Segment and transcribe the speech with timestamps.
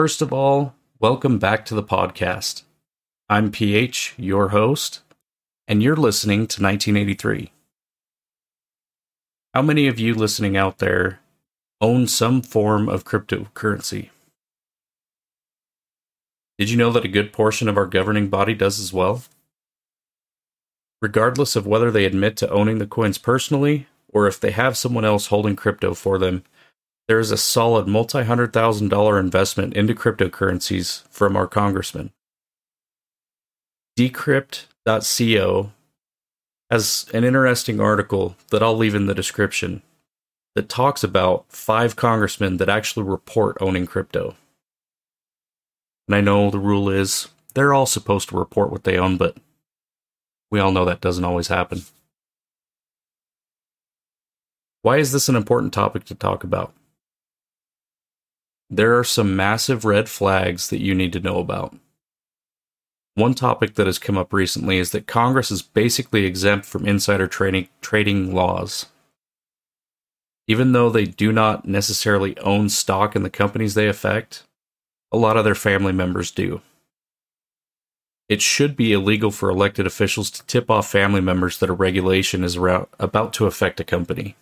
[0.00, 2.62] First of all, welcome back to the podcast.
[3.28, 5.00] I'm PH, your host,
[5.68, 7.52] and you're listening to 1983.
[9.52, 11.20] How many of you listening out there
[11.82, 14.08] own some form of cryptocurrency?
[16.58, 19.24] Did you know that a good portion of our governing body does as well?
[21.02, 25.04] Regardless of whether they admit to owning the coins personally or if they have someone
[25.04, 26.42] else holding crypto for them,
[27.10, 32.12] there is a solid multi hundred thousand dollar investment into cryptocurrencies from our congressman.
[33.98, 35.72] Decrypt.co
[36.70, 39.82] has an interesting article that I'll leave in the description
[40.54, 44.36] that talks about five congressmen that actually report owning crypto.
[46.06, 49.36] And I know the rule is they're all supposed to report what they own, but
[50.48, 51.82] we all know that doesn't always happen.
[54.82, 56.72] Why is this an important topic to talk about?
[58.70, 61.76] There are some massive red flags that you need to know about.
[63.14, 67.26] One topic that has come up recently is that Congress is basically exempt from insider
[67.26, 68.86] trading, trading laws.
[70.46, 74.44] Even though they do not necessarily own stock in the companies they affect,
[75.12, 76.62] a lot of their family members do.
[78.28, 82.44] It should be illegal for elected officials to tip off family members that a regulation
[82.44, 84.36] is about to affect a company.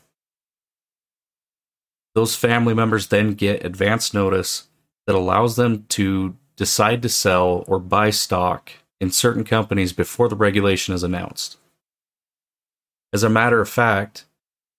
[2.18, 4.66] Those family members then get advance notice
[5.06, 10.34] that allows them to decide to sell or buy stock in certain companies before the
[10.34, 11.58] regulation is announced.
[13.12, 14.24] As a matter of fact,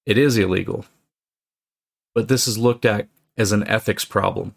[0.05, 0.83] it is illegal.
[2.13, 4.53] But this is looked at as an ethics problem.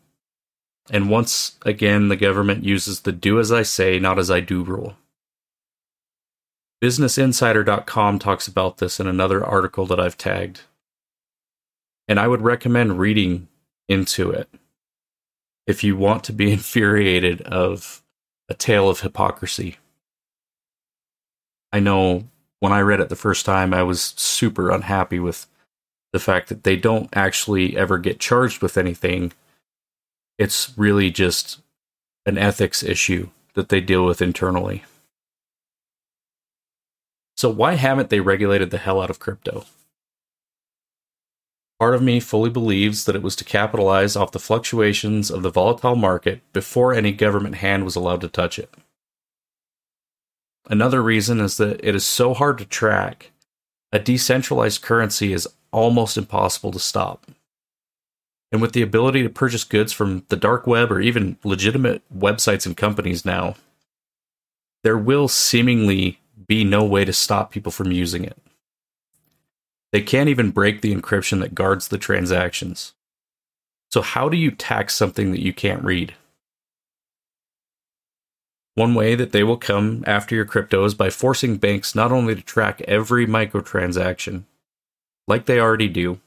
[0.91, 4.65] And once again, the government uses the do as I say, not as I do
[4.65, 4.97] rule.
[6.83, 10.63] BusinessInsider.com talks about this in another article that I've tagged
[12.09, 13.49] and I would recommend reading
[13.89, 14.49] into it
[15.67, 18.03] if you want to be infuriated of
[18.49, 19.77] a tale of hypocrisy.
[21.73, 22.25] I know
[22.61, 25.47] when I read it the first time, I was super unhappy with
[26.13, 29.33] the fact that they don't actually ever get charged with anything.
[30.39, 31.61] It's really just
[32.27, 34.85] an ethics issue that they deal with internally.
[37.37, 39.65] So, why haven't they regulated the hell out of crypto?
[41.83, 45.51] Part of me fully believes that it was to capitalize off the fluctuations of the
[45.51, 48.73] volatile market before any government hand was allowed to touch it.
[50.71, 53.33] Another reason is that it is so hard to track.
[53.91, 57.27] A decentralized currency is almost impossible to stop.
[58.53, 62.65] And with the ability to purchase goods from the dark web or even legitimate websites
[62.65, 63.57] and companies now,
[64.85, 68.39] there will seemingly be no way to stop people from using it.
[69.93, 72.95] They can't even break the encryption that guards the transactions.
[73.91, 76.15] So, how do you tax something that you can't read?
[78.75, 82.35] One way that they will come after your crypto is by forcing banks not only
[82.35, 84.45] to track every microtransaction,
[85.29, 86.21] like they already do,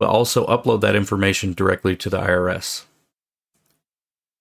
[0.00, 2.84] but also upload that information directly to the IRS.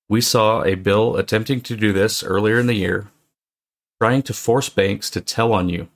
[0.08, 3.08] We saw a bill attempting to do this earlier in the year,
[4.02, 5.90] trying to force banks to tell on you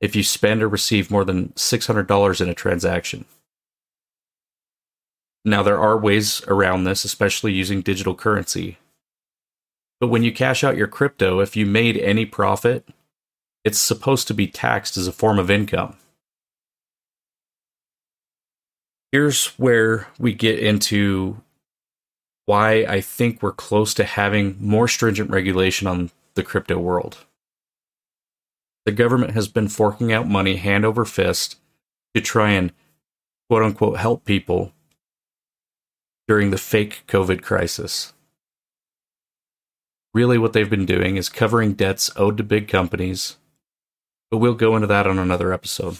[0.00, 3.26] if you spend or receive more than $600 in a transaction.
[5.44, 8.78] Now, there are ways around this, especially using digital currency.
[9.98, 12.88] But when you cash out your crypto, if you made any profit,
[13.64, 15.96] it's supposed to be taxed as a form of income.
[19.12, 21.42] Here's where we get into
[22.46, 27.24] why I think we're close to having more stringent regulation on the crypto world
[28.84, 31.58] the government has been forking out money hand over fist
[32.14, 32.72] to try and
[33.48, 34.72] quote unquote help people
[36.26, 38.12] during the fake COVID crisis.
[40.14, 43.36] Really, what they've been doing is covering debts owed to big companies,
[44.30, 45.98] but we'll go into that on another episode.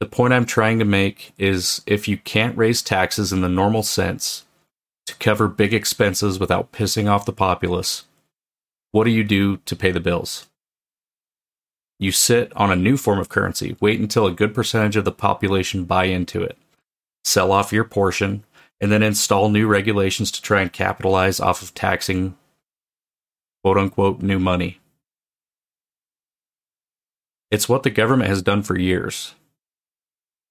[0.00, 3.82] The point I'm trying to make is if you can't raise taxes in the normal
[3.82, 4.46] sense
[5.06, 8.04] to cover big expenses without pissing off the populace,
[8.92, 10.49] what do you do to pay the bills?
[12.00, 15.12] You sit on a new form of currency, wait until a good percentage of the
[15.12, 16.56] population buy into it,
[17.24, 18.42] sell off your portion,
[18.80, 22.38] and then install new regulations to try and capitalize off of taxing
[23.62, 24.80] quote unquote new money.
[27.50, 29.34] It's what the government has done for years.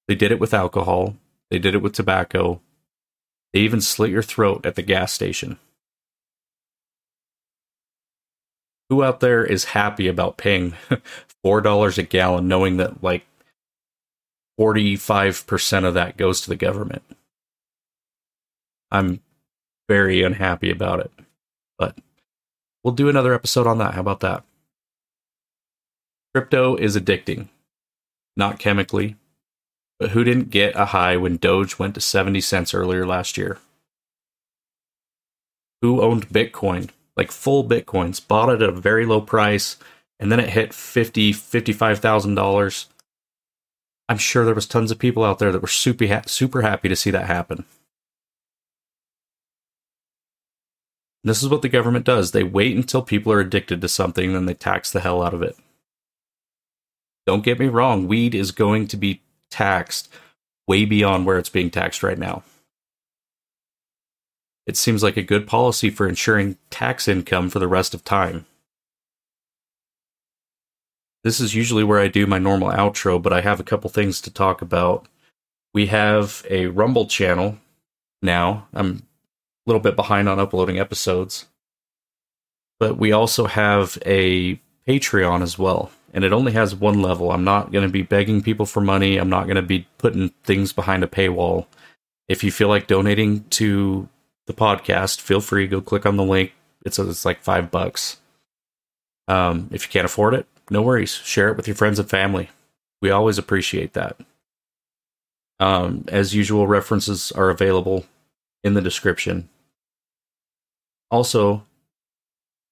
[0.08, 1.16] They did it with alcohol,
[1.50, 2.62] they did it with tobacco,
[3.54, 5.58] they even slit your throat at the gas station.
[8.90, 10.74] Who out there is happy about paying
[11.44, 13.26] four dollars a gallon, knowing that like
[14.58, 17.04] forty five percent of that goes to the government.
[18.92, 19.22] I'm
[19.88, 21.12] very unhappy about it.
[21.78, 21.98] But
[22.84, 23.94] we'll do another episode on that.
[23.94, 24.44] How about that?
[26.34, 27.48] Crypto is addicting,
[28.38, 29.16] not chemically,
[30.00, 33.58] but who didn't get a high when Doge went to 70 cents earlier last year?
[35.82, 39.78] Who owned Bitcoin, like full Bitcoins, bought it at a very low price,
[40.20, 42.86] and then it hit 50, $55,000?
[44.10, 46.90] I'm sure there was tons of people out there that were super, ha- super happy
[46.90, 47.66] to see that happen.
[51.24, 52.32] This is what the government does.
[52.32, 55.44] They wait until people are addicted to something, then they tax the hell out of
[55.44, 55.58] it.
[57.26, 59.22] Don't get me wrong, weed is going to be
[59.52, 60.10] taxed
[60.68, 62.44] way beyond where it's being taxed right now.
[64.66, 68.46] It seems like a good policy for ensuring tax income for the rest of time.
[71.24, 74.22] This is usually where I do my normal outro, but I have a couple things
[74.22, 75.08] to talk about.
[75.74, 77.58] We have a Rumble channel
[78.22, 78.68] now.
[78.74, 79.04] I'm
[79.66, 81.48] a little bit behind on uploading episodes.
[82.80, 87.32] But we also have a Patreon as well, and it only has one level.
[87.32, 89.18] I'm not going to be begging people for money.
[89.18, 91.68] I'm not going to be putting things behind a paywall.
[92.30, 94.08] If you feel like donating to
[94.48, 96.54] the podcast, feel free go click on the link.
[96.86, 98.18] It's it's like five bucks.
[99.28, 101.14] Um, if you can't afford it, no worries.
[101.14, 102.50] Share it with your friends and family.
[103.02, 104.18] We always appreciate that.
[105.60, 108.06] Um, as usual, references are available
[108.64, 109.50] in the description.
[111.12, 111.64] Also,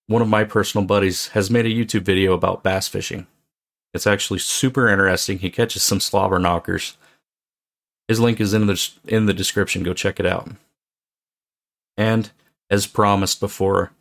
[0.07, 3.27] one of my personal buddies has made a YouTube video about bass fishing.
[3.93, 5.39] It's actually super interesting.
[5.39, 6.97] He catches some slobber knockers.
[8.07, 9.83] His link is in the in the description.
[9.83, 10.49] Go check it out.
[11.97, 12.31] And
[12.69, 13.91] as promised before,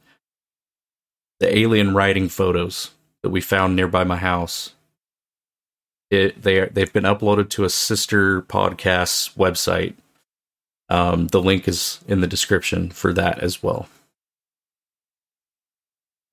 [1.41, 2.93] the alien writing photos
[3.27, 4.75] that we found nearby my house.
[6.13, 9.95] It they are, they've been uploaded to a sister podcast's website.
[10.89, 13.89] Um, the link is in the description for that as well.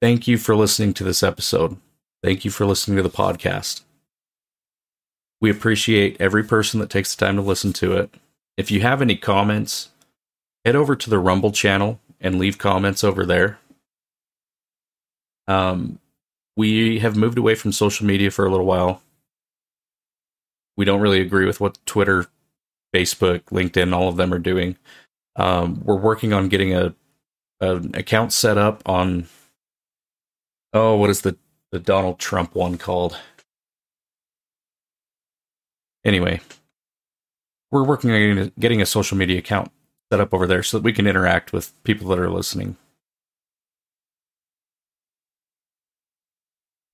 [0.04, 1.78] Thank you for listening to this episode.
[2.22, 3.82] Thank you for listening to the podcast.
[5.42, 8.14] We appreciate every person that takes the time to listen to it.
[8.56, 9.90] If you have any comments,
[10.64, 13.58] head over to the Rumble channel and leave comments over there.
[15.48, 15.98] Um,
[16.56, 19.02] we have moved away from social media for a little while.
[20.78, 22.28] We don't really agree with what Twitter,
[22.94, 24.78] Facebook, LinkedIn, all of them are doing.
[25.36, 26.96] Um, we're working on getting a
[27.62, 29.28] an account set up on
[30.74, 31.38] oh, what is the
[31.72, 33.18] the Donald Trump one called?
[36.06, 36.42] Anyway,
[37.72, 39.72] we're working on getting a social media account
[40.12, 42.78] set up over there so that we can interact with people that are listening.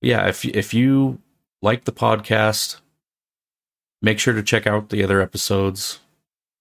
[0.00, 1.20] Yeah, if if you
[1.62, 2.80] like the podcast,
[4.00, 6.00] make sure to check out the other episodes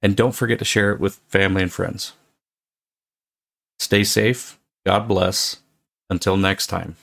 [0.01, 2.13] and don't forget to share it with family and friends.
[3.80, 4.59] Stay safe.
[4.86, 5.57] God bless.
[6.09, 6.95] Until next time.